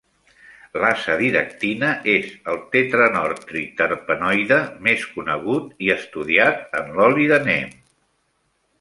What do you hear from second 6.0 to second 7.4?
estudiat en l'oli